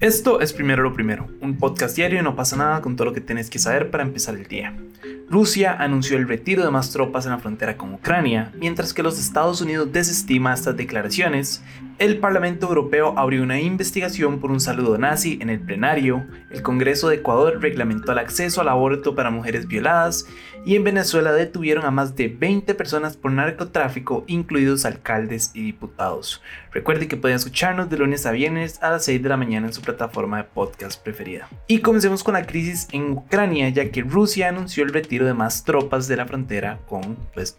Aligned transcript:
Esto 0.00 0.40
es 0.40 0.52
Primero 0.52 0.84
lo 0.84 0.92
Primero, 0.92 1.26
un 1.40 1.56
podcast 1.56 1.96
diario 1.96 2.20
y 2.20 2.22
no 2.22 2.36
pasa 2.36 2.54
nada 2.54 2.80
con 2.82 2.94
todo 2.94 3.06
lo 3.06 3.12
que 3.12 3.20
tienes 3.20 3.50
que 3.50 3.58
saber 3.58 3.90
para 3.90 4.04
empezar 4.04 4.36
el 4.36 4.46
día. 4.46 4.72
Rusia 5.28 5.72
anunció 5.76 6.16
el 6.16 6.28
retiro 6.28 6.64
de 6.64 6.70
más 6.70 6.92
tropas 6.92 7.24
en 7.26 7.32
la 7.32 7.38
frontera 7.38 7.76
con 7.76 7.92
Ucrania, 7.92 8.52
mientras 8.60 8.94
que 8.94 9.02
los 9.02 9.18
Estados 9.18 9.60
Unidos 9.60 9.92
desestima 9.92 10.54
estas 10.54 10.76
declaraciones. 10.76 11.64
El 11.98 12.18
Parlamento 12.18 12.68
Europeo 12.68 13.18
abrió 13.18 13.42
una 13.42 13.60
investigación 13.60 14.38
por 14.38 14.52
un 14.52 14.60
saludo 14.60 14.98
nazi 14.98 15.36
en 15.42 15.50
el 15.50 15.58
plenario, 15.58 16.24
el 16.48 16.62
Congreso 16.62 17.08
de 17.08 17.16
Ecuador 17.16 17.60
reglamentó 17.60 18.12
el 18.12 18.18
acceso 18.18 18.60
al 18.60 18.68
aborto 18.68 19.16
para 19.16 19.32
mujeres 19.32 19.66
violadas 19.66 20.24
y 20.64 20.76
en 20.76 20.84
Venezuela 20.84 21.32
detuvieron 21.32 21.84
a 21.84 21.90
más 21.90 22.14
de 22.14 22.28
20 22.28 22.72
personas 22.76 23.16
por 23.16 23.32
narcotráfico, 23.32 24.22
incluidos 24.28 24.84
alcaldes 24.84 25.50
y 25.54 25.62
diputados. 25.62 26.40
Recuerde 26.70 27.08
que 27.08 27.16
pueden 27.16 27.36
escucharnos 27.36 27.90
de 27.90 27.98
lunes 27.98 28.26
a 28.26 28.30
viernes 28.30 28.80
a 28.80 28.90
las 28.90 29.04
6 29.04 29.20
de 29.20 29.28
la 29.28 29.36
mañana 29.36 29.66
en 29.66 29.72
su 29.72 29.82
plataforma 29.82 30.36
de 30.36 30.44
podcast 30.44 31.02
preferida. 31.02 31.48
Y 31.66 31.80
comencemos 31.80 32.22
con 32.22 32.34
la 32.34 32.46
crisis 32.46 32.86
en 32.92 33.10
Ucrania, 33.10 33.70
ya 33.70 33.90
que 33.90 34.02
Rusia 34.02 34.50
anunció 34.50 34.84
el 34.84 34.92
retiro 34.92 35.26
de 35.26 35.34
más 35.34 35.64
tropas 35.64 36.06
de 36.06 36.16
la 36.16 36.26
frontera 36.26 36.78
con 36.88 37.16
pues, 37.34 37.58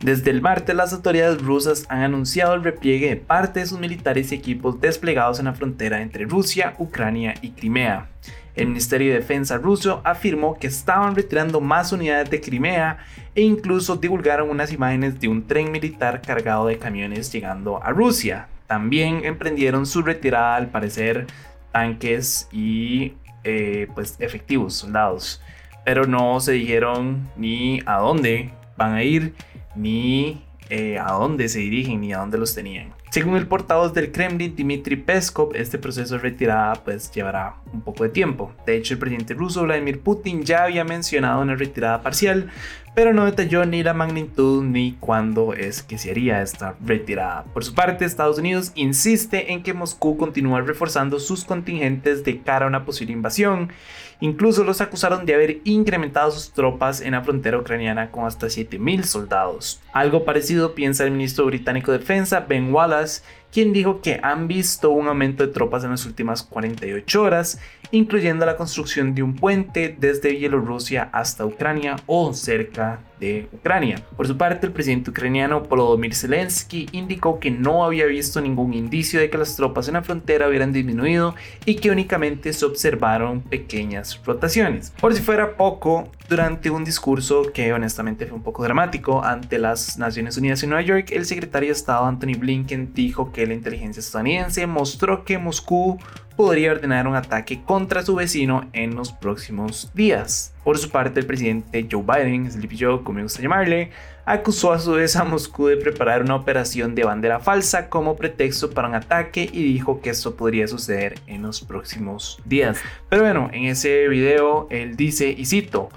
Desde 0.00 0.30
el 0.30 0.42
martes, 0.42 0.74
las 0.74 0.92
autoridades 0.92 1.40
rusas 1.40 1.86
han 1.88 2.02
anunciado 2.02 2.54
el 2.54 2.64
repliegue 2.64 3.08
de 3.08 3.16
parte 3.16 3.60
de 3.60 3.66
sus 3.66 3.78
militares 3.78 4.32
y 4.32 4.34
equipos 4.34 4.80
desplegados 4.80 5.38
en 5.38 5.44
la 5.44 5.54
frontera 5.54 6.02
entre 6.02 6.24
Rusia, 6.24 6.74
Ucrania 6.78 7.34
y 7.40 7.50
Crimea. 7.52 8.08
El 8.56 8.66
Ministerio 8.68 9.12
de 9.12 9.20
Defensa 9.20 9.56
ruso 9.56 10.00
afirmó 10.04 10.58
que 10.58 10.66
estaban 10.66 11.14
retirando 11.14 11.60
más 11.60 11.92
unidades 11.92 12.30
de 12.30 12.40
Crimea 12.40 12.98
e 13.34 13.42
incluso 13.42 13.96
divulgaron 13.96 14.50
unas 14.50 14.72
imágenes 14.72 15.20
de 15.20 15.28
un 15.28 15.46
tren 15.46 15.70
militar 15.70 16.20
cargado 16.20 16.66
de 16.66 16.78
camiones 16.78 17.32
llegando 17.32 17.82
a 17.82 17.90
Rusia. 17.90 18.48
También 18.66 19.24
emprendieron 19.24 19.86
su 19.86 20.02
retirada, 20.02 20.56
al 20.56 20.68
parecer, 20.68 21.26
tanques 21.72 22.48
y 22.52 23.14
eh, 23.44 23.88
pues 23.94 24.16
efectivos, 24.18 24.74
soldados. 24.74 25.40
Pero 25.84 26.06
no 26.06 26.40
se 26.40 26.52
dijeron 26.52 27.28
ni 27.36 27.80
a 27.86 27.98
dónde 27.98 28.52
van 28.76 28.94
a 28.94 29.02
ir, 29.02 29.34
ni 29.74 30.42
eh, 30.70 30.98
a 30.98 31.12
dónde 31.12 31.48
se 31.48 31.58
dirigen, 31.58 32.00
ni 32.00 32.12
a 32.12 32.18
dónde 32.18 32.38
los 32.38 32.54
tenían. 32.54 32.94
Según 33.10 33.36
el 33.36 33.46
portavoz 33.46 33.94
del 33.94 34.10
Kremlin, 34.10 34.56
Dmitry 34.56 34.96
Peskov, 34.96 35.54
este 35.54 35.78
proceso 35.78 36.14
de 36.14 36.20
retirada 36.20 36.74
pues 36.82 37.12
llevará 37.12 37.54
un 37.72 37.82
poco 37.82 38.02
de 38.02 38.10
tiempo. 38.10 38.52
De 38.66 38.76
hecho, 38.76 38.94
el 38.94 38.98
presidente 38.98 39.34
ruso 39.34 39.62
Vladimir 39.62 40.00
Putin 40.00 40.42
ya 40.42 40.64
había 40.64 40.82
mencionado 40.82 41.40
una 41.40 41.54
retirada 41.54 42.02
parcial, 42.02 42.50
pero 42.94 43.12
no 43.12 43.24
detalló 43.24 43.64
ni 43.66 43.84
la 43.84 43.94
magnitud 43.94 44.64
ni 44.64 44.96
cuándo 44.98 45.52
es 45.54 45.84
que 45.84 45.96
se 45.96 46.10
haría 46.10 46.42
esta 46.42 46.74
retirada. 46.84 47.44
Por 47.44 47.64
su 47.64 47.72
parte, 47.74 48.04
Estados 48.04 48.38
Unidos 48.38 48.72
insiste 48.74 49.52
en 49.52 49.62
que 49.62 49.74
Moscú 49.74 50.16
continúa 50.16 50.62
reforzando 50.62 51.20
sus 51.20 51.44
contingentes 51.44 52.24
de 52.24 52.40
cara 52.40 52.64
a 52.64 52.68
una 52.68 52.84
posible 52.84 53.12
invasión 53.12 53.70
Incluso 54.20 54.64
los 54.64 54.80
acusaron 54.80 55.26
de 55.26 55.34
haber 55.34 55.58
incrementado 55.64 56.30
sus 56.30 56.52
tropas 56.52 57.00
en 57.00 57.12
la 57.12 57.22
frontera 57.22 57.58
ucraniana 57.58 58.10
con 58.10 58.24
hasta 58.24 58.46
7.000 58.46 59.02
soldados. 59.02 59.80
Algo 59.92 60.24
parecido 60.24 60.74
piensa 60.74 61.04
el 61.04 61.10
ministro 61.10 61.46
británico 61.46 61.92
de 61.92 61.98
Defensa, 61.98 62.40
Ben 62.40 62.72
Wallace, 62.72 63.22
quien 63.54 63.72
dijo 63.72 64.00
que 64.00 64.18
han 64.20 64.48
visto 64.48 64.90
un 64.90 65.06
aumento 65.06 65.46
de 65.46 65.52
tropas 65.52 65.84
en 65.84 65.90
las 65.90 66.04
últimas 66.06 66.42
48 66.42 67.22
horas, 67.22 67.60
incluyendo 67.92 68.44
la 68.44 68.56
construcción 68.56 69.14
de 69.14 69.22
un 69.22 69.36
puente 69.36 69.94
desde 69.96 70.32
Bielorrusia 70.32 71.08
hasta 71.12 71.46
Ucrania 71.46 71.94
o 72.06 72.32
cerca 72.34 72.98
de 73.20 73.48
Ucrania. 73.52 74.02
Por 74.16 74.26
su 74.26 74.36
parte, 74.36 74.66
el 74.66 74.72
presidente 74.72 75.10
ucraniano 75.10 75.60
Volodymyr 75.60 76.16
Zelensky 76.16 76.88
indicó 76.90 77.38
que 77.38 77.52
no 77.52 77.84
había 77.84 78.06
visto 78.06 78.40
ningún 78.40 78.74
indicio 78.74 79.20
de 79.20 79.30
que 79.30 79.38
las 79.38 79.54
tropas 79.54 79.86
en 79.86 79.94
la 79.94 80.02
frontera 80.02 80.48
hubieran 80.48 80.72
disminuido 80.72 81.36
y 81.64 81.76
que 81.76 81.92
únicamente 81.92 82.52
se 82.52 82.64
observaron 82.64 83.40
pequeñas 83.40 84.20
rotaciones. 84.24 84.90
Por 85.00 85.14
si 85.14 85.22
fuera 85.22 85.56
poco, 85.56 86.10
durante 86.28 86.70
un 86.70 86.84
discurso 86.84 87.52
que 87.52 87.72
honestamente 87.72 88.26
fue 88.26 88.36
un 88.36 88.42
poco 88.42 88.62
dramático 88.62 89.22
ante 89.22 89.58
las 89.58 89.98
Naciones 89.98 90.36
Unidas 90.36 90.62
en 90.62 90.70
Nueva 90.70 90.82
York, 90.82 91.10
el 91.12 91.24
secretario 91.24 91.68
de 91.68 91.74
Estado 91.74 92.04
Anthony 92.06 92.38
Blinken 92.38 92.94
dijo 92.94 93.30
que 93.30 93.43
la 93.46 93.54
inteligencia 93.54 94.00
estadounidense 94.00 94.66
mostró 94.66 95.24
que 95.24 95.38
Moscú 95.38 95.98
podría 96.36 96.72
ordenar 96.72 97.06
un 97.06 97.14
ataque 97.14 97.62
contra 97.62 98.02
su 98.02 98.16
vecino 98.16 98.68
en 98.72 98.94
los 98.94 99.12
próximos 99.12 99.90
días. 99.94 100.52
Por 100.64 100.78
su 100.78 100.90
parte, 100.90 101.20
el 101.20 101.26
presidente 101.26 101.86
Joe 101.90 102.02
Biden, 102.02 102.50
Sleepy 102.50 102.78
Joe, 102.78 103.02
como 103.02 103.16
me 103.16 103.22
gusta 103.22 103.42
llamarle, 103.42 103.90
acusó 104.24 104.72
a 104.72 104.78
su 104.78 104.92
vez 104.92 105.14
a 105.16 105.24
Moscú 105.24 105.66
de 105.66 105.76
preparar 105.76 106.22
una 106.22 106.34
operación 106.34 106.94
de 106.94 107.04
bandera 107.04 107.40
falsa 107.40 107.88
como 107.88 108.16
pretexto 108.16 108.70
para 108.70 108.88
un 108.88 108.94
ataque 108.94 109.48
y 109.52 109.62
dijo 109.62 110.00
que 110.00 110.10
esto 110.10 110.34
podría 110.34 110.66
suceder 110.66 111.18
en 111.26 111.42
los 111.42 111.60
próximos 111.60 112.40
días. 112.44 112.78
Pero 113.08 113.22
bueno, 113.22 113.50
en 113.52 113.66
ese 113.66 114.08
video 114.08 114.66
él 114.70 114.96
dice, 114.96 115.28
y 115.28 115.44
cito, 115.44 115.90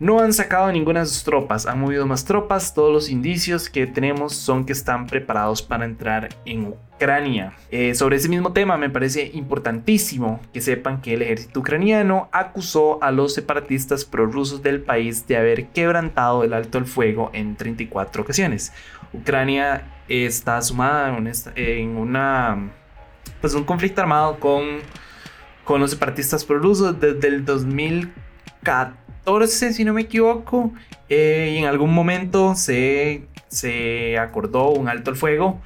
no 0.00 0.18
han 0.18 0.32
sacado 0.32 0.72
ninguna 0.72 1.00
de 1.00 1.06
sus 1.06 1.22
tropas, 1.24 1.66
han 1.66 1.78
movido 1.78 2.06
más 2.06 2.24
tropas, 2.24 2.72
todos 2.72 2.90
los 2.90 3.10
indicios 3.10 3.68
que 3.68 3.86
tenemos 3.86 4.34
son 4.34 4.64
que 4.64 4.72
están 4.72 5.06
preparados 5.06 5.60
para 5.60 5.84
entrar 5.84 6.30
en 6.46 6.68
Ucrania. 6.68 7.52
Eh, 7.70 7.94
sobre 7.94 8.16
ese 8.16 8.30
mismo 8.30 8.54
tema 8.54 8.78
me 8.78 8.88
parece 8.88 9.30
importantísimo 9.34 10.40
que 10.54 10.62
sepan 10.62 11.02
que 11.02 11.12
el 11.14 11.22
ejército 11.22 11.60
ucraniano 11.60 12.30
acusó 12.32 13.02
a 13.02 13.10
los 13.10 13.34
separatistas 13.34 14.06
prorrusos 14.06 14.62
del 14.62 14.80
país 14.80 15.26
de 15.26 15.36
haber 15.36 15.66
quebrantado 15.68 16.44
el 16.44 16.54
alto 16.54 16.78
el 16.78 16.86
fuego 16.86 17.30
en 17.34 17.56
34 17.56 18.22
ocasiones. 18.22 18.72
Ucrania 19.12 19.82
está 20.08 20.62
sumada 20.62 21.14
en 21.56 22.72
pues 23.42 23.52
un 23.52 23.64
conflicto 23.64 24.00
armado 24.00 24.40
con, 24.40 24.64
con 25.64 25.78
los 25.78 25.90
separatistas 25.90 26.42
prorrusos 26.42 26.98
desde 26.98 27.28
el 27.28 27.44
2014 27.44 29.09
si 29.72 29.84
no 29.84 29.92
me 29.92 30.02
equivoco, 30.02 30.72
eh, 31.08 31.52
y 31.54 31.58
en 31.58 31.66
algún 31.66 31.92
momento 31.92 32.54
se, 32.54 33.22
se 33.48 34.18
acordó 34.18 34.70
un 34.70 34.88
alto 34.88 35.10
el 35.10 35.16
fuego. 35.16 35.60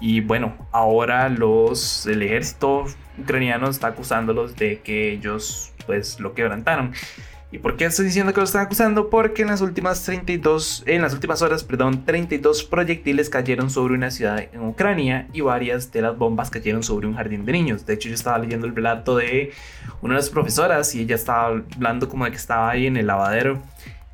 Y 0.00 0.20
bueno, 0.20 0.54
ahora 0.72 1.28
los, 1.28 2.06
el 2.06 2.22
ejército 2.22 2.84
ucraniano 3.18 3.68
está 3.68 3.88
acusándolos 3.88 4.56
de 4.56 4.80
que 4.80 5.12
ellos 5.12 5.72
pues 5.86 6.20
lo 6.20 6.34
quebrantaron. 6.34 6.92
¿Y 7.56 7.58
por 7.58 7.78
qué 7.78 7.86
estoy 7.86 8.04
diciendo 8.04 8.34
que 8.34 8.40
lo 8.40 8.44
están 8.44 8.66
acusando? 8.66 9.08
Porque 9.08 9.40
en 9.40 9.48
las 9.48 9.62
últimas 9.62 10.02
32, 10.02 10.82
en 10.84 11.00
las 11.00 11.14
últimas 11.14 11.40
horas, 11.40 11.64
perdón, 11.64 12.04
32 12.04 12.64
proyectiles 12.64 13.30
cayeron 13.30 13.70
sobre 13.70 13.94
una 13.94 14.10
ciudad 14.10 14.40
en 14.52 14.60
Ucrania 14.60 15.26
y 15.32 15.40
varias 15.40 15.90
de 15.90 16.02
las 16.02 16.18
bombas 16.18 16.50
cayeron 16.50 16.82
sobre 16.82 17.06
un 17.06 17.14
jardín 17.14 17.46
de 17.46 17.52
niños. 17.52 17.86
De 17.86 17.94
hecho, 17.94 18.10
yo 18.10 18.14
estaba 18.14 18.38
leyendo 18.38 18.66
el 18.66 18.76
relato 18.76 19.16
de 19.16 19.54
una 20.02 20.16
de 20.16 20.20
las 20.20 20.28
profesoras 20.28 20.94
y 20.94 21.00
ella 21.00 21.14
estaba 21.14 21.46
hablando 21.46 22.10
como 22.10 22.26
de 22.26 22.30
que 22.30 22.36
estaba 22.36 22.68
ahí 22.68 22.88
en 22.88 22.98
el 22.98 23.06
lavadero 23.06 23.62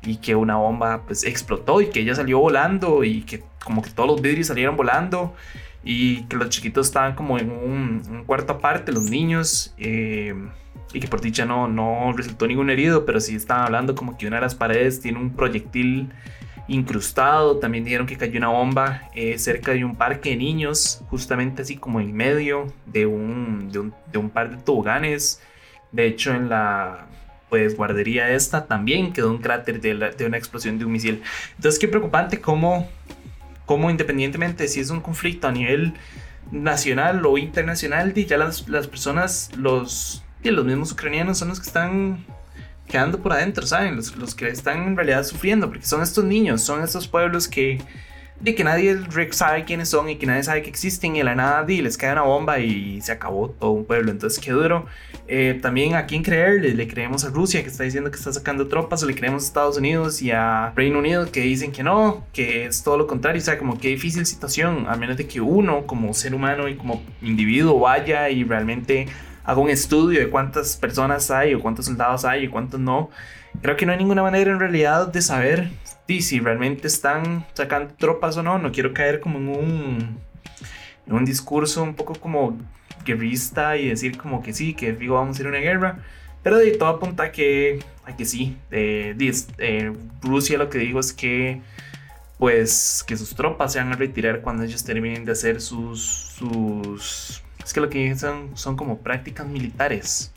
y 0.03 0.15
que 0.19 0.35
una 0.35 0.55
bomba 0.55 1.01
pues 1.05 1.25
explotó 1.25 1.81
y 1.81 1.87
que 1.87 1.99
ella 1.99 2.15
salió 2.15 2.39
volando 2.39 3.03
y 3.03 3.23
que 3.23 3.43
como 3.61 3.81
que 3.81 3.89
todos 3.89 4.09
los 4.09 4.21
vidrios 4.21 4.47
salieron 4.47 4.77
volando 4.77 5.35
y 5.83 6.23
que 6.23 6.37
los 6.37 6.49
chiquitos 6.49 6.87
estaban 6.87 7.15
como 7.15 7.37
en 7.37 7.51
un, 7.51 8.23
cuarto 8.25 8.53
aparte, 8.53 8.91
los 8.91 9.09
niños. 9.09 9.73
Eh, 9.77 10.33
y 10.93 10.99
que 10.99 11.07
por 11.07 11.21
dicha 11.21 11.45
no, 11.45 11.67
no 11.67 12.13
resultó 12.15 12.45
ningún 12.47 12.69
herido, 12.69 13.05
pero 13.05 13.19
sí 13.19 13.35
estaban 13.35 13.65
hablando 13.65 13.95
como 13.95 14.17
que 14.17 14.27
una 14.27 14.37
de 14.37 14.43
las 14.43 14.55
paredes 14.55 15.01
tiene 15.01 15.17
un 15.17 15.31
proyectil 15.31 16.09
incrustado. 16.67 17.57
También 17.57 17.83
dijeron 17.83 18.07
que 18.07 18.17
cayó 18.17 18.37
una 18.37 18.49
bomba 18.49 19.09
eh, 19.15 19.37
cerca 19.37 19.71
de 19.71 19.83
un 19.83 19.95
parque 19.95 20.29
de 20.29 20.37
niños, 20.37 21.01
justamente 21.09 21.63
así 21.63 21.77
como 21.77 21.99
en 21.99 22.13
medio 22.13 22.71
de 22.85 23.05
un, 23.05 23.69
de 23.71 24.17
un, 24.17 24.29
par 24.29 24.51
de 24.51 24.57
toboganes. 24.63 25.41
De 25.91 26.05
hecho, 26.05 26.33
en 26.33 26.49
la 26.49 27.07
pues 27.49 27.77
guardería 27.77 28.31
esta 28.31 28.65
también 28.65 29.13
quedó 29.13 29.29
un 29.29 29.37
cráter 29.37 29.79
de, 29.79 29.93
de 29.93 30.25
una 30.25 30.37
explosión 30.37 30.79
de 30.79 30.85
un 30.85 30.91
misil. 30.91 31.21
Entonces, 31.55 31.79
qué 31.79 31.87
preocupante 31.87 32.41
cómo, 32.41 32.89
cómo 33.65 33.89
independientemente 33.89 34.67
si 34.67 34.79
es 34.79 34.89
un 34.89 35.01
conflicto 35.01 35.47
a 35.47 35.51
nivel 35.51 35.93
nacional 36.51 37.25
o 37.25 37.37
internacional, 37.37 38.13
ya 38.13 38.37
las, 38.37 38.67
las 38.69 38.87
personas, 38.87 39.51
los, 39.57 40.23
los 40.43 40.65
mismos 40.65 40.91
ucranianos 40.91 41.37
son 41.37 41.49
los 41.49 41.59
que 41.59 41.67
están 41.67 42.25
quedando 42.87 43.19
por 43.19 43.33
adentro, 43.33 43.65
¿saben? 43.65 43.95
Los, 43.95 44.15
los, 44.17 44.35
que 44.35 44.49
están 44.49 44.83
en 44.83 44.95
realidad 44.95 45.23
sufriendo, 45.23 45.67
porque 45.69 45.85
son 45.85 46.01
estos 46.01 46.23
niños, 46.25 46.61
son 46.61 46.83
estos 46.83 47.07
pueblos 47.07 47.47
que, 47.47 47.81
de 48.39 48.55
que 48.55 48.63
nadie 48.63 48.97
sabe 49.31 49.63
quiénes 49.63 49.89
son 49.89 50.09
y 50.09 50.17
que 50.17 50.25
nadie 50.25 50.43
sabe 50.43 50.61
que 50.63 50.69
existen 50.69 51.15
y 51.15 51.23
la 51.23 51.35
nada 51.35 51.63
les 51.67 51.97
cae 51.97 52.11
una 52.11 52.23
bomba 52.23 52.59
y 52.59 53.01
se 53.01 53.11
acabó 53.11 53.49
todo 53.49 53.71
un 53.71 53.85
pueblo. 53.85 54.11
Entonces, 54.11 54.43
qué 54.43 54.51
duro. 54.51 54.85
Eh, 55.27 55.57
también 55.61 55.95
a 55.95 56.05
quién 56.05 56.23
creerle, 56.23 56.73
le 56.73 56.87
creemos 56.87 57.23
a 57.23 57.29
Rusia 57.29 57.61
que 57.63 57.69
está 57.69 57.83
diciendo 57.83 58.11
que 58.11 58.17
está 58.17 58.33
sacando 58.33 58.67
tropas, 58.67 59.01
o 59.03 59.05
le 59.05 59.15
creemos 59.15 59.43
a 59.43 59.47
Estados 59.47 59.77
Unidos 59.77 60.21
y 60.21 60.31
a 60.31 60.73
Reino 60.75 60.99
Unido 60.99 61.31
que 61.31 61.41
dicen 61.41 61.71
que 61.71 61.83
no, 61.83 62.25
que 62.33 62.65
es 62.65 62.83
todo 62.83 62.97
lo 62.97 63.07
contrario. 63.07 63.41
O 63.41 63.45
sea, 63.45 63.57
como 63.57 63.79
qué 63.79 63.89
difícil 63.89 64.25
situación, 64.25 64.85
a 64.87 64.95
menos 64.95 65.17
de 65.17 65.27
que 65.27 65.39
uno 65.39 65.85
como 65.87 66.13
ser 66.13 66.35
humano 66.35 66.67
y 66.67 66.75
como 66.75 67.01
individuo 67.21 67.79
vaya 67.79 68.29
y 68.29 68.43
realmente 68.43 69.07
hago 69.45 69.61
un 69.61 69.69
estudio 69.69 70.19
de 70.19 70.29
cuántas 70.29 70.77
personas 70.77 71.29
hay 71.31 71.53
o 71.53 71.59
cuántos 71.59 71.85
soldados 71.85 72.25
hay 72.25 72.45
y 72.45 72.47
cuántos 72.47 72.79
no, 72.79 73.09
creo 73.61 73.75
que 73.75 73.85
no 73.85 73.91
hay 73.91 73.97
ninguna 73.97 74.23
manera 74.23 74.51
en 74.51 74.59
realidad 74.59 75.07
de 75.07 75.21
saber 75.21 75.69
si 76.21 76.39
realmente 76.39 76.87
están 76.87 77.45
sacando 77.53 77.93
tropas 77.95 78.37
o 78.37 78.43
no. 78.43 78.59
No 78.59 78.71
quiero 78.71 78.93
caer 78.93 79.19
como 79.19 79.39
en 79.39 79.49
un, 79.49 80.19
en 81.07 81.13
un 81.13 81.25
discurso 81.25 81.83
un 81.83 81.95
poco 81.95 82.13
como 82.15 82.57
guerrista 83.05 83.77
y 83.77 83.89
decir 83.89 84.17
como 84.17 84.41
que 84.43 84.53
sí, 84.53 84.73
que 84.73 84.93
digo 84.93 85.15
vamos 85.15 85.37
a 85.37 85.41
ir 85.41 85.47
a 85.47 85.49
una 85.49 85.59
guerra. 85.59 85.99
Pero 86.43 86.57
de 86.57 86.71
todo 86.71 86.89
apunta 86.89 87.23
a 87.23 87.31
que, 87.31 87.79
a 88.05 88.15
que 88.15 88.25
sí. 88.25 88.57
Eh, 88.71 89.93
Rusia 90.21 90.57
lo 90.57 90.69
que 90.69 90.77
dijo 90.77 90.99
es 90.99 91.13
que 91.13 91.61
pues 92.37 93.03
que 93.07 93.15
sus 93.15 93.35
tropas 93.35 93.71
se 93.71 93.79
van 93.79 93.93
a 93.93 93.95
retirar 93.95 94.41
cuando 94.41 94.63
ellos 94.63 94.83
terminen 94.83 95.23
de 95.23 95.31
hacer 95.31 95.61
sus, 95.61 96.03
sus 96.37 97.41
es 97.63 97.73
que 97.73 97.79
lo 97.79 97.89
que 97.89 98.09
dicen 98.09 98.51
son 98.55 98.75
como 98.75 98.99
prácticas 98.99 99.47
militares. 99.47 100.33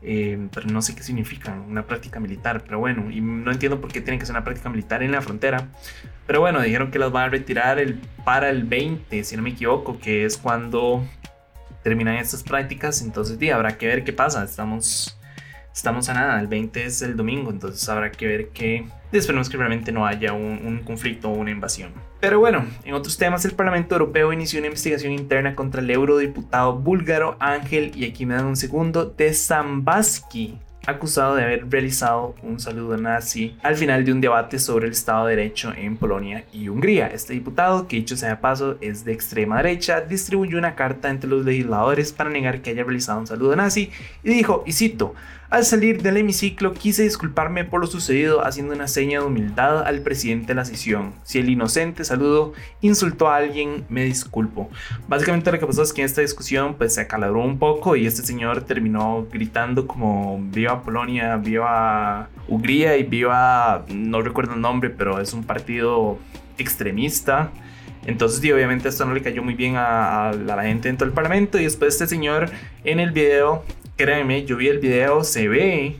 Eh, 0.00 0.48
pero 0.54 0.68
no 0.68 0.80
sé 0.80 0.94
qué 0.94 1.02
significa 1.02 1.52
una 1.52 1.86
práctica 1.86 2.20
militar, 2.20 2.62
pero 2.64 2.78
bueno, 2.78 3.10
y 3.10 3.20
no 3.20 3.50
entiendo 3.50 3.80
por 3.80 3.90
qué 3.90 4.00
tienen 4.00 4.20
que 4.20 4.26
ser 4.26 4.34
una 4.34 4.44
práctica 4.44 4.68
militar 4.68 5.02
en 5.02 5.12
la 5.12 5.20
frontera. 5.20 5.68
Pero 6.26 6.40
bueno, 6.40 6.60
dijeron 6.60 6.90
que 6.90 6.98
las 6.98 7.10
van 7.10 7.24
a 7.24 7.28
retirar 7.30 7.78
el, 7.78 8.00
para 8.24 8.50
el 8.50 8.64
20, 8.64 9.24
si 9.24 9.36
no 9.36 9.42
me 9.42 9.50
equivoco, 9.50 9.98
que 9.98 10.24
es 10.24 10.36
cuando 10.36 11.04
terminan 11.82 12.16
estas 12.16 12.42
prácticas. 12.42 13.02
Entonces, 13.02 13.38
sí, 13.40 13.50
habrá 13.50 13.78
que 13.78 13.86
ver 13.86 14.04
qué 14.04 14.12
pasa. 14.12 14.44
Estamos 14.44 15.17
estamos 15.78 16.08
a 16.08 16.14
nada, 16.14 16.40
el 16.40 16.48
20 16.48 16.86
es 16.86 17.02
el 17.02 17.16
domingo, 17.16 17.50
entonces 17.50 17.88
habrá 17.88 18.10
que 18.10 18.26
ver 18.26 18.48
que 18.48 18.88
esperemos 19.12 19.48
que 19.48 19.56
realmente 19.56 19.92
no 19.92 20.06
haya 20.06 20.32
un, 20.32 20.80
conflicto 20.84 21.30
o 21.30 21.34
una 21.34 21.52
invasión. 21.52 21.92
Pero 22.20 22.40
bueno, 22.40 22.66
en 22.84 22.94
otros 22.94 23.16
temas, 23.16 23.44
el 23.44 23.52
Parlamento 23.52 23.94
Europeo 23.94 24.32
inició 24.32 24.58
una 24.58 24.66
investigación 24.66 25.12
interna 25.12 25.54
contra 25.54 25.80
el 25.80 25.88
eurodiputado 25.88 26.74
búlgaro 26.74 27.36
Ángel, 27.38 27.92
y 27.94 28.04
aquí 28.06 28.26
me 28.26 28.34
dan 28.34 28.46
un 28.46 28.56
segundo, 28.56 29.04
de 29.04 29.32
Zambaski, 29.32 30.58
acusado 30.88 31.36
de 31.36 31.44
haber 31.44 31.70
realizado 31.70 32.34
un 32.42 32.58
saludo 32.58 32.96
nazi 32.96 33.56
al 33.62 33.76
final 33.76 34.04
de 34.06 34.12
un 34.12 34.22
debate 34.22 34.58
sobre 34.58 34.86
el 34.86 34.92
Estado 34.92 35.26
de 35.26 35.36
Derecho 35.36 35.72
en 35.76 35.96
Polonia 35.96 36.44
y 36.50 36.68
Hungría. 36.68 37.08
Este 37.08 37.34
diputado, 37.34 37.86
que 37.86 37.96
dicho 37.96 38.16
sea 38.16 38.30
de 38.30 38.36
paso 38.36 38.78
es 38.80 39.04
de 39.04 39.12
extrema 39.12 39.58
derecha, 39.58 40.00
distribuyó 40.00 40.56
una 40.56 40.74
carta 40.74 41.10
entre 41.10 41.28
los 41.28 41.44
legisladores 41.44 42.12
para 42.12 42.30
negar 42.30 42.62
que 42.62 42.70
haya 42.70 42.84
realizado 42.84 43.20
un 43.20 43.26
saludo 43.26 43.54
nazi 43.54 43.90
y 44.24 44.30
dijo, 44.30 44.64
y 44.66 44.72
cito, 44.72 45.14
al 45.50 45.64
salir 45.64 46.02
del 46.02 46.18
hemiciclo 46.18 46.74
quise 46.74 47.04
disculparme 47.04 47.64
por 47.64 47.80
lo 47.80 47.86
sucedido 47.86 48.44
haciendo 48.44 48.74
una 48.74 48.86
seña 48.86 49.20
de 49.20 49.26
humildad 49.26 49.86
al 49.86 50.00
presidente 50.00 50.48
de 50.48 50.54
la 50.54 50.66
sesión. 50.66 51.14
Si 51.22 51.38
el 51.38 51.48
inocente 51.48 52.04
saludo 52.04 52.52
insultó 52.82 53.28
a 53.28 53.36
alguien, 53.36 53.86
me 53.88 54.04
disculpo. 54.04 54.68
Básicamente 55.08 55.50
lo 55.50 55.58
que 55.58 55.66
pasó 55.66 55.82
es 55.82 55.94
que 55.94 56.02
en 56.02 56.06
esta 56.06 56.20
discusión 56.20 56.74
pues 56.74 56.94
se 56.94 57.00
acaloró 57.00 57.40
un 57.40 57.58
poco 57.58 57.96
y 57.96 58.06
este 58.06 58.22
señor 58.22 58.62
terminó 58.64 59.26
gritando 59.32 59.86
como 59.86 60.38
viva 60.38 60.82
Polonia, 60.82 61.36
viva 61.36 62.28
Hungría 62.46 62.98
y 62.98 63.04
viva, 63.04 63.86
no 63.88 64.20
recuerdo 64.20 64.54
el 64.54 64.60
nombre, 64.60 64.90
pero 64.90 65.18
es 65.18 65.32
un 65.32 65.44
partido 65.44 66.18
extremista. 66.58 67.50
Entonces, 68.06 68.40
obviamente 68.52 68.88
esto 68.88 69.04
no 69.04 69.12
le 69.12 69.20
cayó 69.20 69.42
muy 69.42 69.54
bien 69.54 69.76
a, 69.76 70.28
a, 70.28 70.32
la 70.32 70.62
gente 70.62 70.88
dentro 70.88 71.06
del 71.06 71.14
parlamento 71.14 71.58
y 71.58 71.64
después 71.64 71.94
este 71.94 72.06
señor 72.06 72.50
en 72.84 73.00
el 73.00 73.12
video 73.12 73.64
créeme, 73.98 74.44
yo 74.44 74.56
vi 74.56 74.68
el 74.68 74.78
video, 74.78 75.24
se 75.24 75.48
ve 75.48 75.96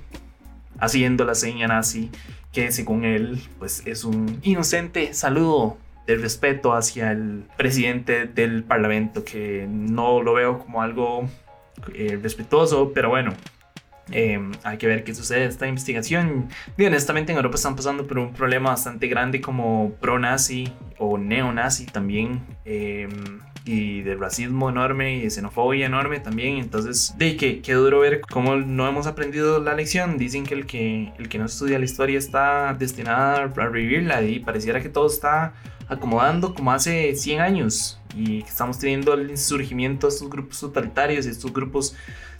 haciendo 0.78 1.24
la 1.24 1.34
seña 1.34 1.66
nazi, 1.66 2.10
que 2.52 2.70
según 2.70 3.04
él, 3.04 3.42
pues 3.58 3.82
es 3.86 4.04
un 4.04 4.38
inocente 4.42 5.12
saludo 5.12 5.76
de 6.06 6.16
respeto 6.16 6.72
hacia 6.72 7.10
el 7.10 7.44
presidente 7.56 8.26
del 8.26 8.62
parlamento, 8.62 9.24
que 9.24 9.66
no 9.68 10.22
lo 10.22 10.32
veo 10.32 10.60
como 10.60 10.80
algo 10.80 11.28
eh, 11.92 12.18
respetuoso, 12.22 12.92
pero 12.94 13.10
bueno, 13.10 13.34
em, 14.12 14.52
hay 14.62 14.78
que 14.78 14.86
ver 14.86 15.02
qué 15.02 15.12
sucede 15.12 15.44
esta 15.46 15.66
investigación. 15.66 16.48
Y 16.78 16.84
honestamente 16.84 17.32
en 17.32 17.36
Europa 17.36 17.56
están 17.56 17.74
pasando 17.74 18.06
por 18.06 18.18
un 18.18 18.32
problema 18.32 18.70
bastante 18.70 19.08
grande 19.08 19.40
como 19.40 19.92
pro-nazi 20.00 20.72
o 20.98 21.18
neo-nazi 21.18 21.84
también. 21.86 22.40
Eh, 22.64 23.08
y 23.68 24.00
de 24.00 24.14
racismo 24.14 24.70
enorme 24.70 25.16
y 25.16 25.22
de 25.24 25.30
xenofobia 25.30 25.84
enorme 25.84 26.20
también. 26.20 26.56
Entonces, 26.56 27.14
de 27.18 27.36
que 27.36 27.60
qué 27.60 27.74
duro 27.74 28.00
ver 28.00 28.22
cómo 28.22 28.56
no 28.56 28.88
hemos 28.88 29.06
aprendido 29.06 29.60
la 29.60 29.74
lección. 29.74 30.16
Dicen 30.16 30.46
que 30.46 30.54
el 30.54 30.64
que 30.64 31.12
el 31.18 31.28
que 31.28 31.38
no 31.38 31.44
estudia 31.44 31.78
la 31.78 31.84
historia 31.84 32.18
está 32.18 32.74
destinado 32.78 33.42
a 33.42 33.46
revivirla 33.46 34.22
y 34.22 34.38
pareciera 34.38 34.80
que 34.80 34.88
todo 34.88 35.06
está 35.06 35.52
acomodando 35.86 36.54
como 36.54 36.72
hace 36.72 37.14
100 37.14 37.40
años 37.42 38.00
y 38.16 38.42
que 38.42 38.48
estamos 38.48 38.78
teniendo 38.78 39.12
el 39.12 39.36
surgimiento 39.36 40.06
de 40.06 40.14
estos 40.14 40.30
grupos 40.30 40.60
totalitarios 40.60 41.26
y 41.26 41.28
estos 41.28 41.52
grupos 41.52 41.94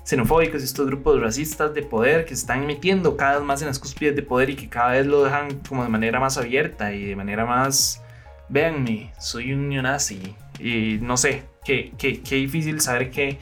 xenofóbicos 0.05 0.63
y 0.63 0.65
estos 0.65 0.87
grupos 0.87 1.21
racistas 1.21 1.75
de 1.75 1.83
poder 1.83 2.25
que 2.25 2.35
se 2.35 2.41
están 2.41 2.67
metiendo 2.67 3.19
cada 3.19 3.37
vez 3.37 3.45
más 3.45 3.61
en 3.61 3.69
las 3.69 3.79
cúspides 3.79 4.17
de 4.17 4.23
poder 4.23 4.49
y 4.49 4.57
que 4.57 4.71
cada 4.71 4.93
vez 4.93 5.07
lo 5.07 5.25
dejan 5.25 5.59
como 5.69 5.83
de 5.83 5.91
manera 5.91 6.21
más 6.21 6.39
abierta 6.39 6.95
y 6.95 7.05
de 7.05 7.17
manera 7.17 7.45
más 7.45 8.03
véanme, 8.49 9.13
soy 9.19 9.53
un 9.53 9.69
neonazi 9.69 10.35
y 10.59 10.99
no 11.01 11.17
sé, 11.17 11.45
qué, 11.65 11.93
qué, 11.99 12.21
qué 12.21 12.37
difícil 12.37 12.81
saber 12.81 13.11
que, 13.11 13.39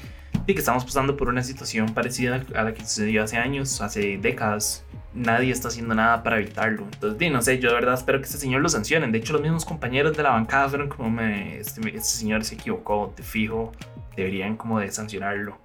que 0.46 0.52
estamos 0.52 0.84
pasando 0.84 1.16
por 1.16 1.28
una 1.28 1.42
situación 1.42 1.94
parecida 1.94 2.44
a 2.54 2.62
la 2.62 2.74
que 2.74 2.82
sucedió 2.82 3.24
hace 3.24 3.36
años, 3.36 3.80
hace 3.80 4.18
décadas. 4.18 4.84
Nadie 5.14 5.50
está 5.50 5.68
haciendo 5.68 5.94
nada 5.94 6.22
para 6.22 6.38
evitarlo. 6.38 6.86
Entonces, 6.92 7.32
no 7.32 7.40
sé, 7.40 7.58
yo 7.58 7.70
de 7.70 7.74
verdad 7.74 7.94
espero 7.94 8.18
que 8.18 8.26
este 8.26 8.36
señor 8.36 8.60
lo 8.60 8.68
sancionen. 8.68 9.12
De 9.12 9.18
hecho, 9.18 9.32
los 9.32 9.40
mismos 9.40 9.64
compañeros 9.64 10.14
de 10.14 10.22
la 10.22 10.30
bancada 10.30 10.68
fueron 10.68 10.88
como, 10.88 11.08
me, 11.08 11.58
este, 11.58 11.80
este 11.88 12.00
señor 12.00 12.44
se 12.44 12.56
equivocó, 12.56 13.14
te 13.16 13.22
fijo, 13.22 13.72
deberían 14.14 14.56
como 14.56 14.78
de 14.78 14.90
sancionarlo. 14.90 15.58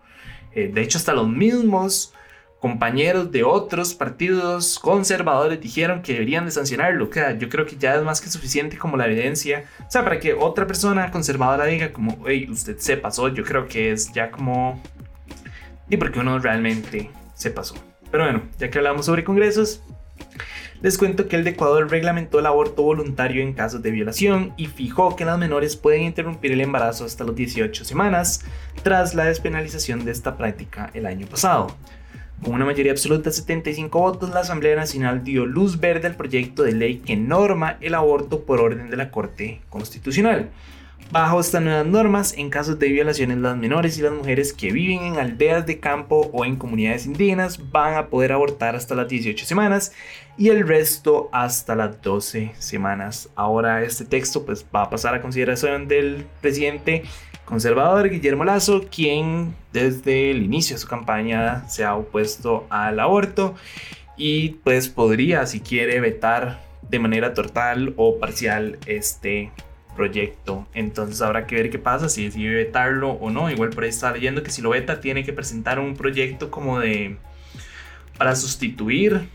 Eh, 0.54 0.72
de 0.74 0.82
hecho, 0.82 0.98
hasta 0.98 1.14
los 1.14 1.28
mismos 1.28 2.14
compañeros 2.62 3.32
de 3.32 3.44
otros 3.44 3.96
partidos 3.96 4.78
conservadores 4.78 5.60
dijeron 5.60 6.04
que 6.04 6.14
deberían 6.14 6.46
de 6.46 6.52
sancionarlo. 6.52 7.10
Que 7.10 7.36
yo 7.40 7.50
creo 7.50 7.66
que 7.66 7.76
ya 7.76 7.96
es 7.96 8.04
más 8.04 8.22
que 8.22 8.30
suficiente 8.30 8.78
como 8.78 8.96
la 8.96 9.08
evidencia. 9.08 9.66
O 9.80 9.92
sea, 9.92 10.04
para 10.04 10.20
que 10.20 10.34
otra 10.34 10.68
persona 10.68 11.10
conservadora 11.10 11.66
diga 11.66 11.92
como, 11.92 12.24
hey, 12.28 12.48
usted 12.50 12.78
se 12.78 12.98
pasó, 12.98 13.28
yo 13.30 13.44
creo 13.44 13.68
que 13.68 13.92
es 13.92 14.14
ya 14.14 14.32
como... 14.32 14.82
Y 15.90 15.98
porque 15.98 16.20
uno 16.20 16.38
realmente 16.38 17.10
se 17.34 17.50
pasó. 17.50 17.76
Pero 18.12 18.26
bueno, 18.26 18.44
ya 18.60 18.70
que 18.70 18.78
hablamos 18.78 19.08
sobre 19.08 19.24
congresos, 19.24 19.82
les 20.82 20.98
cuento 20.98 21.28
que 21.28 21.36
el 21.36 21.44
de 21.44 21.52
Ecuador 21.52 21.90
reglamentó 21.90 22.40
el 22.40 22.46
aborto 22.46 22.84
voluntario 22.84 23.42
en 23.42 23.54
casos 23.54 23.82
de 23.82 23.90
violación 23.90 24.54
y 24.56 24.68
fijó 24.68 25.16
que 25.16 25.26
las 25.26 25.40
menores 25.40 25.76
pueden 25.76 26.04
interrumpir 26.04 26.52
el 26.52 26.62
embarazo 26.62 27.06
hasta 27.06 27.24
las 27.24 27.36
18 27.36 27.86
semanas 27.86 28.46
tras 28.84 29.16
la 29.16 29.26
despenalización 29.26 30.06
de 30.06 30.12
esta 30.12 30.38
práctica 30.38 30.92
el 30.94 31.08
año 31.08 31.26
pasado. 31.26 31.76
Con 32.44 32.56
una 32.56 32.66
mayoría 32.66 32.92
absoluta 32.92 33.30
de 33.30 33.36
75 33.36 34.00
votos, 34.00 34.32
la 34.32 34.40
Asamblea 34.40 34.76
Nacional 34.76 35.24
dio 35.24 35.46
luz 35.46 35.80
verde 35.80 36.08
al 36.08 36.16
proyecto 36.16 36.64
de 36.64 36.72
ley 36.72 36.98
que 36.98 37.16
norma 37.16 37.78
el 37.82 37.94
aborto 37.94 38.46
por 38.46 38.60
orden 38.60 38.90
de 38.90 38.98
la 38.98 39.12
Corte 39.12 39.62
Constitucional. 39.70 40.50
Bajo 41.12 41.40
estas 41.40 41.62
nuevas 41.62 41.86
normas, 41.86 42.34
en 42.36 42.50
casos 42.50 42.80
de 42.80 42.88
violaciones, 42.88 43.38
las 43.38 43.58
menores 43.58 44.00
y 44.00 44.02
las 44.02 44.14
mujeres 44.14 44.54
que 44.54 44.72
viven 44.72 45.04
en 45.04 45.18
aldeas 45.18 45.68
de 45.68 45.80
campo 45.80 46.32
o 46.34 46.44
en 46.44 46.56
comunidades 46.56 47.06
indígenas 47.06 47.70
van 47.72 47.96
a 47.96 48.08
poder 48.08 48.32
abortar 48.32 48.76
hasta 48.76 48.96
las 48.96 49.10
18 49.10 49.46
semanas 49.46 49.92
y 50.38 50.50
el 50.50 50.66
resto 50.68 51.30
hasta 51.34 51.76
las 51.76 52.02
12 52.02 52.54
semanas. 52.58 53.30
Ahora 53.36 53.84
este 53.84 54.06
texto 54.06 54.46
pues, 54.46 54.66
va 54.74 54.84
a 54.84 54.90
pasar 54.90 55.14
a 55.14 55.22
consideración 55.22 55.88
del 55.88 56.26
presidente 56.40 57.04
conservador 57.46 58.10
Guillermo 58.10 58.44
Lazo, 58.44 58.86
quien 58.90 59.56
desde 59.74 60.32
el 60.32 60.44
inicio 60.44 60.76
de 60.76 60.80
su 60.80 60.88
campaña 60.88 61.68
se 61.68 61.84
ha 61.84 61.96
opuesto 61.96 62.66
al 62.70 63.00
aborto 63.00 63.56
y 64.18 64.50
pues 64.64 64.90
podría, 64.90 65.46
si 65.46 65.62
quiere, 65.62 66.00
vetar 66.00 66.62
de 66.90 67.00
manera 67.00 67.34
total 67.34 67.94
o 67.98 68.20
parcial 68.20 68.78
este 68.86 69.52
proyecto. 69.96 70.68
Entonces 70.74 71.22
habrá 71.22 71.48
que 71.48 71.56
ver 71.56 71.70
qué 71.70 71.80
pasa, 71.80 72.10
si 72.10 72.26
decide 72.26 72.54
vetarlo 72.54 73.12
o 73.12 73.30
no. 73.30 73.50
Igual 73.50 73.72
por 73.72 73.84
ahí 73.84 73.90
está 73.90 74.12
leyendo 74.12 74.44
que 74.44 74.52
si 74.52 74.62
lo 74.62 74.70
veta 74.70 75.00
tiene 75.00 75.24
que 75.24 75.34
presentar 75.34 75.80
un 75.80 75.96
proyecto 75.96 76.52
como 76.52 76.80
de 76.80 77.18
para 78.18 78.36
sustituir 78.36 79.30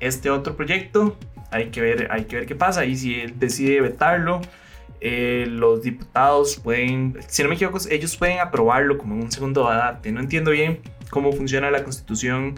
este 0.00 0.30
otro 0.30 0.56
proyecto. 0.56 1.16
Hay 1.50 1.66
que 1.70 1.80
ver, 1.80 2.08
hay 2.10 2.24
que 2.24 2.36
ver 2.36 2.46
qué 2.46 2.54
pasa 2.54 2.84
y 2.84 2.96
si 2.96 3.20
él 3.20 3.38
decide 3.38 3.80
vetarlo 3.80 4.40
eh, 5.00 5.46
los 5.48 5.82
diputados 5.82 6.56
pueden, 6.56 7.16
si 7.28 7.42
no 7.42 7.48
me 7.48 7.54
equivoco, 7.54 7.78
ellos 7.90 8.16
pueden 8.16 8.40
aprobarlo 8.40 8.98
como 8.98 9.14
un 9.14 9.30
segundo 9.30 9.68
debate. 9.68 10.12
No 10.12 10.20
entiendo 10.20 10.50
bien 10.50 10.80
cómo 11.10 11.32
funciona 11.32 11.70
la 11.70 11.84
constitución 11.84 12.56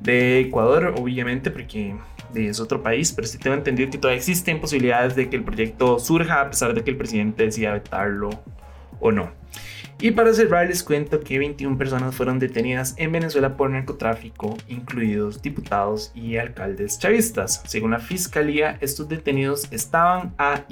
de 0.00 0.40
Ecuador, 0.40 0.94
obviamente, 0.96 1.50
porque 1.50 1.94
es 2.34 2.60
otro 2.60 2.82
país, 2.82 3.12
pero 3.12 3.26
sí 3.26 3.38
tengo 3.38 3.56
entendido 3.56 3.90
que 3.90 3.98
todavía 3.98 4.18
existen 4.18 4.60
posibilidades 4.60 5.16
de 5.16 5.28
que 5.28 5.36
el 5.36 5.44
proyecto 5.44 5.98
surja 5.98 6.40
a 6.40 6.50
pesar 6.50 6.74
de 6.74 6.82
que 6.82 6.90
el 6.90 6.96
presidente 6.96 7.44
decida 7.44 7.72
vetarlo 7.72 8.30
o 9.00 9.12
no. 9.12 9.30
Y 10.02 10.12
para 10.12 10.32
cerrar 10.32 10.66
les 10.66 10.82
cuento 10.82 11.20
que 11.20 11.38
21 11.38 11.76
personas 11.76 12.14
fueron 12.14 12.38
detenidas 12.38 12.94
en 12.96 13.12
Venezuela 13.12 13.58
por 13.58 13.68
narcotráfico, 13.68 14.56
incluidos 14.66 15.42
diputados 15.42 16.10
y 16.14 16.38
alcaldes 16.38 16.98
chavistas. 16.98 17.62
Según 17.66 17.90
la 17.90 17.98
fiscalía, 17.98 18.78
estos 18.80 19.10
detenidos 19.10 19.70
estaban 19.70 20.32
a, 20.38 20.64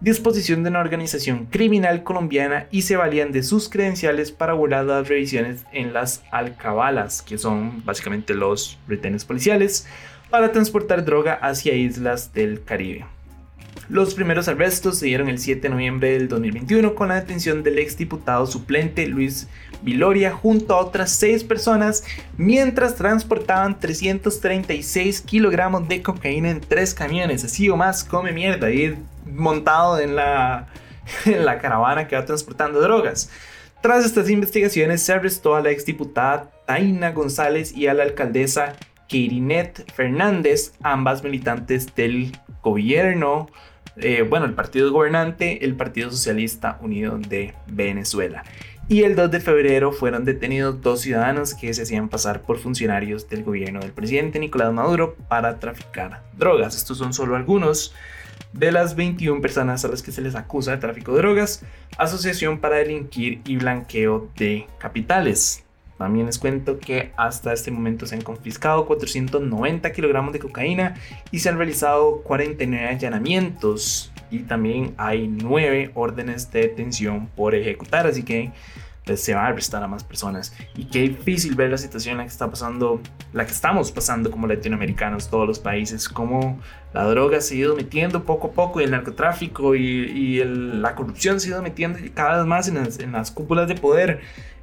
disposición 0.00 0.62
de 0.62 0.68
una 0.68 0.80
organización 0.80 1.46
criminal 1.46 2.02
colombiana 2.02 2.66
y 2.70 2.82
se 2.82 2.96
valían 2.96 3.32
de 3.32 3.42
sus 3.42 3.70
credenciales 3.70 4.32
para 4.32 4.52
burlar 4.52 4.84
las 4.84 5.08
revisiones 5.08 5.64
en 5.72 5.94
las 5.94 6.22
alcabalas, 6.30 7.22
que 7.22 7.38
son 7.38 7.82
básicamente 7.86 8.34
los 8.34 8.78
retenes 8.86 9.24
policiales, 9.24 9.86
para 10.28 10.52
transportar 10.52 11.06
droga 11.06 11.32
hacia 11.32 11.74
islas 11.74 12.34
del 12.34 12.62
Caribe. 12.62 13.15
Los 13.88 14.14
primeros 14.14 14.48
arrestos 14.48 14.98
se 14.98 15.06
dieron 15.06 15.28
el 15.28 15.38
7 15.38 15.60
de 15.60 15.68
noviembre 15.68 16.12
del 16.12 16.28
2021 16.28 16.96
con 16.96 17.08
la 17.08 17.14
detención 17.14 17.62
del 17.62 17.78
exdiputado 17.78 18.46
suplente 18.46 19.06
Luis 19.06 19.48
Viloria 19.82 20.32
junto 20.32 20.74
a 20.74 20.78
otras 20.78 21.12
6 21.12 21.44
personas 21.44 22.02
mientras 22.36 22.96
transportaban 22.96 23.78
336 23.78 25.20
kilogramos 25.20 25.86
de 25.88 26.02
cocaína 26.02 26.50
en 26.50 26.60
3 26.60 26.94
camiones. 26.94 27.44
Así 27.44 27.68
o 27.68 27.76
más, 27.76 28.02
come 28.02 28.32
mierda, 28.32 28.70
ir 28.70 28.98
montado 29.24 30.00
en 30.00 30.16
la, 30.16 30.66
en 31.24 31.44
la 31.44 31.58
caravana 31.58 32.08
que 32.08 32.16
va 32.16 32.24
transportando 32.24 32.80
drogas. 32.80 33.30
Tras 33.82 34.04
estas 34.04 34.28
investigaciones 34.30 35.00
se 35.02 35.12
arrestó 35.12 35.54
a 35.54 35.60
la 35.60 35.70
exdiputada 35.70 36.50
Taina 36.66 37.12
González 37.12 37.72
y 37.76 37.86
a 37.86 37.94
la 37.94 38.02
alcaldesa 38.02 38.74
Kirinet 39.06 39.92
Fernández, 39.92 40.72
ambas 40.82 41.22
militantes 41.22 41.94
del 41.94 42.32
gobierno, 42.62 43.48
eh, 43.96 44.22
bueno, 44.22 44.46
el 44.46 44.54
partido 44.54 44.92
gobernante, 44.92 45.64
el 45.64 45.74
Partido 45.74 46.10
Socialista 46.10 46.78
Unido 46.82 47.18
de 47.18 47.54
Venezuela. 47.66 48.44
Y 48.88 49.02
el 49.02 49.16
2 49.16 49.32
de 49.32 49.40
febrero 49.40 49.90
fueron 49.90 50.24
detenidos 50.24 50.80
dos 50.80 51.00
ciudadanos 51.00 51.54
que 51.54 51.74
se 51.74 51.82
hacían 51.82 52.08
pasar 52.08 52.42
por 52.42 52.58
funcionarios 52.58 53.28
del 53.28 53.42
gobierno 53.42 53.80
del 53.80 53.90
presidente 53.90 54.38
Nicolás 54.38 54.72
Maduro 54.72 55.16
para 55.28 55.58
traficar 55.58 56.22
drogas. 56.36 56.76
Estos 56.76 56.98
son 56.98 57.12
solo 57.12 57.34
algunos 57.34 57.92
de 58.52 58.70
las 58.70 58.94
21 58.94 59.40
personas 59.40 59.84
a 59.84 59.88
las 59.88 60.02
que 60.02 60.12
se 60.12 60.22
les 60.22 60.36
acusa 60.36 60.70
de 60.70 60.76
tráfico 60.76 61.12
de 61.12 61.18
drogas, 61.18 61.64
asociación 61.98 62.60
para 62.60 62.76
delinquir 62.76 63.40
y 63.44 63.56
blanqueo 63.56 64.30
de 64.36 64.66
capitales. 64.78 65.65
También 65.98 66.26
les 66.26 66.38
cuento 66.38 66.78
que 66.78 67.12
hasta 67.16 67.52
este 67.52 67.70
momento 67.70 68.06
se 68.06 68.14
han 68.14 68.22
confiscado 68.22 68.86
490 68.86 69.92
kilogramos 69.92 70.32
de 70.32 70.38
cocaína 70.38 70.94
y 71.30 71.38
se 71.38 71.48
han 71.48 71.56
realizado 71.56 72.22
49 72.22 72.88
allanamientos 72.88 74.12
y 74.30 74.40
también 74.40 74.94
hay 74.98 75.28
9 75.28 75.92
órdenes 75.94 76.50
de 76.52 76.62
detención 76.62 77.28
por 77.28 77.54
ejecutar, 77.54 78.06
así 78.06 78.22
que 78.22 78.52
pues, 79.06 79.22
se 79.22 79.34
va 79.34 79.44
a 79.44 79.46
arrestar 79.46 79.82
a 79.82 79.88
más 79.88 80.02
personas. 80.02 80.52
Y 80.74 80.86
qué 80.86 81.00
difícil 81.00 81.54
ver 81.54 81.70
la 81.70 81.78
situación 81.78 82.12
en 82.12 82.18
la 82.18 82.24
que 82.24 82.30
está 82.30 82.50
pasando, 82.50 83.00
la 83.32 83.46
que 83.46 83.52
estamos 83.52 83.92
pasando 83.92 84.30
como 84.30 84.46
latinoamericanos, 84.48 85.30
todos 85.30 85.46
los 85.46 85.60
países, 85.60 86.08
cómo 86.08 86.58
la 86.92 87.04
droga 87.04 87.40
se 87.40 87.54
ha 87.54 87.58
ido 87.58 87.76
metiendo 87.76 88.24
poco 88.24 88.48
a 88.48 88.52
poco 88.52 88.80
y 88.80 88.84
el 88.84 88.90
narcotráfico 88.90 89.76
y, 89.76 90.42
la 90.44 90.94
corrupción 90.94 91.40
se 91.40 91.48
ha 91.48 91.50
ido 91.52 91.62
metiendo 91.62 91.98
cada 92.14 92.38
vez 92.38 92.46
más 92.46 92.68
en 92.68 93.12
las 93.12 93.30
cúpulas 93.30 93.68
de 93.68 93.76
poder. 93.76 94.20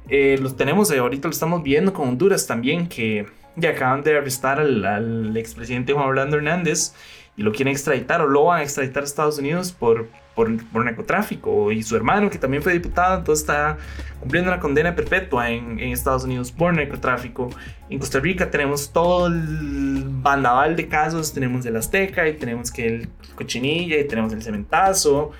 Eh, 0.08 0.38
los 0.40 0.56
tenemos, 0.56 0.90
eh, 0.90 0.98
ahorita 0.98 1.28
lo 1.28 1.32
estamos 1.32 1.62
viendo 1.62 1.92
con 1.92 2.08
Honduras 2.08 2.46
también, 2.46 2.88
que 2.88 3.26
ya 3.56 3.70
acaban 3.70 4.02
de 4.02 4.16
arrestar 4.16 4.60
al, 4.60 5.36
expresidente 5.36 5.92
Juan 5.92 6.06
Orlando 6.06 6.36
Hernández 6.36 6.92
y 7.36 7.42
lo 7.42 7.52
quieren 7.52 7.72
extraditar 7.72 8.20
o 8.20 8.26
lo 8.26 8.44
van 8.44 8.60
a 8.60 8.62
extraditar 8.62 9.02
a 9.02 9.06
Estados 9.06 9.38
Unidos 9.38 9.72
por, 9.72 10.08
por, 10.34 10.50
narcotráfico. 10.84 11.72
Y 11.72 11.82
su 11.82 11.96
hermano, 11.96 12.30
que 12.30 12.38
también 12.38 12.62
fue 12.62 12.72
diputado, 12.72 13.18
entonces 13.18 13.42
está 13.42 13.78
cumpliendo 14.20 14.50
una 14.50 14.60
condena 14.60 14.94
perpetua 14.94 15.50
en, 15.50 15.80
en, 15.80 15.92
Estados 15.92 16.24
Unidos 16.24 16.52
por 16.52 16.74
narcotráfico. 16.74 17.50
En 17.88 17.98
Costa 17.98 18.20
Rica 18.20 18.50
tenemos 18.50 18.92
todo 18.92 19.28
el 19.28 20.04
bandaval 20.06 20.76
de 20.76 20.86
casos, 20.88 21.32
tenemos 21.32 21.64
el 21.66 21.76
Azteca 21.76 22.28
y 22.28 22.34
tenemos 22.34 22.70
que 22.70 22.86
el 22.86 23.08
Cochinilla 23.34 23.98
y 23.98 24.04
tenemos 24.04 24.32
el 24.32 24.42
Cementazo 24.42 25.32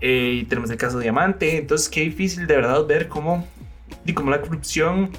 eh, 0.00 0.40
y 0.42 0.44
tenemos 0.44 0.70
el 0.70 0.76
caso 0.76 0.98
Diamante. 0.98 1.58
Entonces 1.58 1.88
qué 1.88 2.02
difícil 2.02 2.46
de 2.46 2.56
verdad 2.56 2.86
ver 2.86 3.08
cómo 3.08 3.46
y 4.04 4.12
como 4.12 4.30
la 4.30 4.40
corrupción 4.40 5.10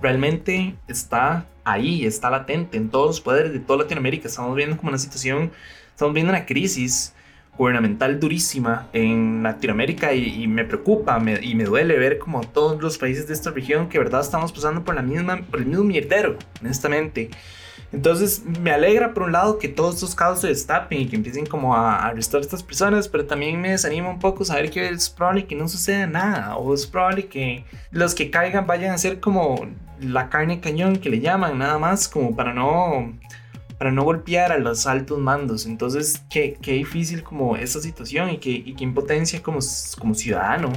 realmente 0.00 0.74
está 0.88 1.46
ahí, 1.64 2.04
está 2.04 2.30
latente 2.30 2.76
en 2.76 2.88
todos 2.90 3.06
los 3.06 3.20
poderes 3.20 3.52
de 3.52 3.60
toda 3.60 3.84
Latinoamérica. 3.84 4.28
Estamos 4.28 4.56
viendo 4.56 4.76
como 4.76 4.88
una 4.88 4.98
situación, 4.98 5.50
estamos 5.94 6.14
viendo 6.14 6.30
una 6.30 6.46
crisis 6.46 7.14
gubernamental 7.56 8.18
durísima 8.18 8.88
en 8.92 9.42
Latinoamérica 9.42 10.14
y, 10.14 10.46
me 10.46 10.64
preocupa 10.64 11.22
y 11.42 11.54
me 11.54 11.64
duele 11.64 11.98
ver 11.98 12.18
como 12.18 12.40
todos 12.40 12.80
los 12.80 12.96
países 12.96 13.26
de 13.26 13.34
esta 13.34 13.50
región 13.50 13.88
que 13.88 13.98
verdad 13.98 14.22
estamos 14.22 14.50
pasando 14.50 14.82
por 14.82 14.94
la 14.94 15.02
misma 15.02 15.42
por 15.42 15.60
el 15.60 15.66
mismo 15.66 15.84
mierdero 15.84 16.38
honestamente 16.62 17.28
entonces 17.92 18.44
me 18.44 18.70
alegra 18.70 19.12
por 19.12 19.24
un 19.24 19.32
lado 19.32 19.58
que 19.58 19.68
todos 19.68 19.96
estos 19.96 20.14
casos 20.14 20.42
se 20.42 20.48
destapen 20.48 21.00
y 21.00 21.06
que 21.06 21.16
empiecen 21.16 21.46
como 21.46 21.74
a, 21.74 22.06
arrestar 22.06 22.38
a 22.38 22.42
estas 22.42 22.62
personas, 22.62 23.08
pero 23.08 23.26
también 23.26 23.60
me 23.60 23.70
desanima 23.70 24.10
un 24.10 24.20
poco 24.20 24.44
saber 24.44 24.70
que 24.70 24.88
es 24.88 25.10
probable 25.10 25.46
que 25.46 25.56
no 25.56 25.66
suceda 25.66 26.06
nada 26.06 26.56
o 26.56 26.72
es 26.72 26.86
probable 26.86 27.26
que 27.26 27.64
los 27.90 28.14
que 28.14 28.30
caigan 28.30 28.66
vayan 28.66 28.92
a 28.92 28.98
ser 28.98 29.18
como 29.18 29.66
la 30.00 30.28
carne 30.28 30.60
cañón 30.60 30.96
que 30.96 31.10
le 31.10 31.20
llaman, 31.20 31.58
nada 31.58 31.78
más 31.78 32.08
como 32.08 32.36
para 32.36 32.54
no 32.54 33.12
para 33.76 33.92
no 33.92 34.04
golpear 34.04 34.52
a 34.52 34.58
los 34.58 34.86
altos 34.86 35.18
mandos. 35.18 35.64
Entonces, 35.64 36.22
qué, 36.28 36.58
qué 36.60 36.72
difícil 36.72 37.22
como 37.22 37.56
esa 37.56 37.80
situación 37.80 38.28
y 38.28 38.36
qué, 38.36 38.50
y 38.50 38.74
qué 38.74 38.84
impotencia 38.84 39.42
como, 39.42 39.60
como 39.98 40.14
ciudadano 40.14 40.70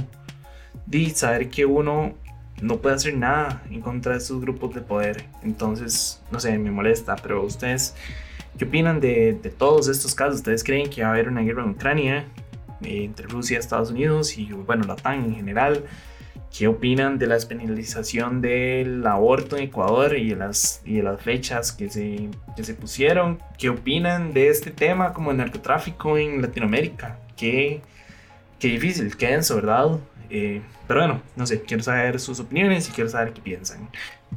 de 0.86 1.10
saber 1.10 1.50
que 1.50 1.66
uno 1.66 2.14
no 2.60 2.78
puede 2.78 2.96
hacer 2.96 3.16
nada 3.16 3.62
en 3.70 3.80
contra 3.80 4.12
de 4.12 4.18
esos 4.18 4.40
grupos 4.40 4.74
de 4.74 4.80
poder. 4.80 5.24
Entonces, 5.42 6.22
no 6.30 6.40
sé, 6.40 6.56
me 6.58 6.70
molesta, 6.70 7.16
pero 7.16 7.42
ustedes, 7.42 7.94
¿qué 8.58 8.64
opinan 8.64 9.00
de, 9.00 9.34
todos 9.58 9.88
estos 9.88 10.14
casos? 10.14 10.36
¿Ustedes 10.36 10.64
creen 10.64 10.88
que 10.88 11.02
va 11.02 11.08
a 11.08 11.12
haber 11.12 11.28
una 11.28 11.42
guerra 11.42 11.62
en 11.62 11.70
Ucrania 11.70 12.24
eh, 12.82 13.04
entre 13.04 13.26
Rusia 13.26 13.58
Estados 13.58 13.90
Unidos 13.90 14.38
y, 14.38 14.46
bueno, 14.52 14.84
la 14.84 14.94
OTAN 14.94 15.24
en 15.24 15.34
general? 15.34 15.84
¿Qué 16.56 16.68
opinan 16.68 17.18
de 17.18 17.26
la 17.26 17.34
despenalización 17.34 18.40
del 18.40 19.04
aborto 19.08 19.56
en 19.56 19.64
Ecuador 19.64 20.16
y 20.16 20.28
de 20.28 20.36
las, 20.36 20.82
y 20.84 20.98
de 20.98 21.02
las 21.02 21.20
fechas 21.20 21.72
que 21.72 21.90
se, 21.90 22.30
que 22.54 22.62
se 22.62 22.74
pusieron? 22.74 23.40
¿Qué 23.58 23.70
opinan 23.70 24.32
de 24.32 24.50
este 24.50 24.70
tema 24.70 25.12
como 25.12 25.32
el 25.32 25.38
narcotráfico 25.38 26.16
en 26.16 26.40
Latinoamérica? 26.40 27.18
Qué, 27.36 27.82
qué 28.60 28.68
difícil, 28.68 29.16
qué 29.16 29.32
denso, 29.32 29.56
¿verdad? 29.56 29.98
Eh, 30.30 30.62
pero 30.86 31.00
bueno, 31.00 31.22
no 31.36 31.46
sé, 31.46 31.62
quiero 31.62 31.82
saber 31.82 32.20
sus 32.20 32.40
opiniones 32.40 32.88
y 32.88 32.92
quiero 32.92 33.10
saber 33.10 33.32
qué 33.32 33.40
piensan. 33.40 33.88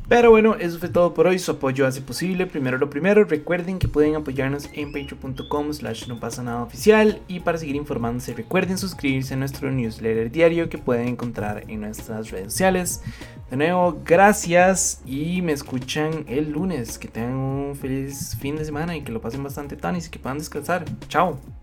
Pero 0.08 0.30
bueno, 0.30 0.56
eso 0.56 0.80
fue 0.80 0.90
todo 0.90 1.14
por 1.14 1.28
hoy. 1.28 1.38
Su 1.38 1.52
apoyo 1.52 1.86
hace 1.86 2.02
posible. 2.02 2.46
Primero 2.46 2.78
lo 2.78 2.90
primero, 2.90 3.26
recuerden 3.26 3.78
que 3.78 3.88
pueden 3.88 4.16
apoyarnos 4.16 4.70
en 4.74 4.94
patreon.com 4.94 5.74
slash 5.74 6.08
no 6.08 6.20
pasa 6.20 6.44
nada 6.44 6.64
oficial. 6.64 7.22
Y 7.28 7.42
para 7.42 7.58
seguir 7.58 7.76
informándose, 7.76 8.34
recuerden 8.34 8.78
suscribirse 8.78 9.34
a 9.34 9.38
nuestro 9.38 9.70
newsletter 9.72 10.32
diario 10.32 10.70
que 10.70 10.78
pueden 10.78 11.10
encontrar 11.10 11.64
en 11.68 11.82
nuestras 11.82 12.32
redes 12.32 12.54
sociales. 12.54 13.02
De 13.50 13.58
nuevo, 13.58 14.02
gracias 14.06 15.02
y 15.06 15.42
me 15.42 15.52
escuchan 15.52 16.26
el 16.28 16.52
lunes. 16.52 16.98
Que 16.98 17.08
tengan 17.10 17.36
un 17.36 17.76
feliz 17.76 18.38
fin 18.40 18.56
de 18.56 18.64
semana 18.64 18.96
y 18.96 19.02
que 19.02 19.12
lo 19.12 19.20
pasen 19.20 19.44
bastante 19.44 19.76
tanis 19.76 20.08
y 20.08 20.10
que 20.10 20.20
puedan 20.20 20.38
descansar. 20.38 20.86
Chao. 21.10 21.57